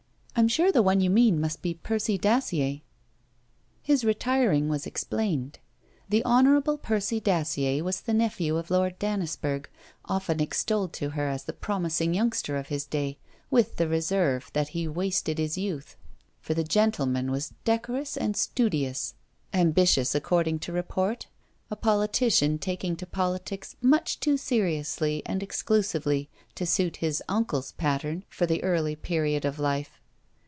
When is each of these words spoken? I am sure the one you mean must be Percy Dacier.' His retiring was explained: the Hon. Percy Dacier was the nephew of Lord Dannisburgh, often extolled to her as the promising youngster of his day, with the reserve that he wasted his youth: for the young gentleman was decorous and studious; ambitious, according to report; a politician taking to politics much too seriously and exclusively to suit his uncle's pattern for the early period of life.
I 0.33 0.39
am 0.43 0.47
sure 0.47 0.71
the 0.71 0.81
one 0.81 1.01
you 1.01 1.11
mean 1.11 1.39
must 1.39 1.61
be 1.61 1.75
Percy 1.75 2.17
Dacier.' 2.17 2.81
His 3.83 4.03
retiring 4.03 4.69
was 4.69 4.87
explained: 4.87 5.59
the 6.09 6.23
Hon. 6.25 6.59
Percy 6.77 7.19
Dacier 7.19 7.83
was 7.83 8.01
the 8.01 8.13
nephew 8.13 8.57
of 8.57 8.71
Lord 8.71 8.97
Dannisburgh, 8.97 9.69
often 10.05 10.39
extolled 10.39 10.93
to 10.93 11.11
her 11.11 11.27
as 11.27 11.43
the 11.43 11.53
promising 11.53 12.15
youngster 12.15 12.57
of 12.57 12.69
his 12.69 12.85
day, 12.87 13.19
with 13.51 13.75
the 13.75 13.87
reserve 13.89 14.49
that 14.53 14.69
he 14.69 14.87
wasted 14.87 15.37
his 15.37 15.59
youth: 15.59 15.95
for 16.39 16.55
the 16.55 16.61
young 16.61 16.67
gentleman 16.69 17.29
was 17.29 17.53
decorous 17.63 18.17
and 18.17 18.35
studious; 18.35 19.13
ambitious, 19.53 20.15
according 20.15 20.57
to 20.59 20.71
report; 20.71 21.27
a 21.69 21.75
politician 21.75 22.57
taking 22.57 22.95
to 22.95 23.05
politics 23.05 23.75
much 23.79 24.19
too 24.19 24.37
seriously 24.37 25.21
and 25.23 25.43
exclusively 25.43 26.29
to 26.55 26.65
suit 26.65 26.95
his 26.97 27.21
uncle's 27.27 27.73
pattern 27.73 28.23
for 28.27 28.47
the 28.47 28.63
early 28.63 28.95
period 28.95 29.45
of 29.45 29.59
life. 29.59 29.99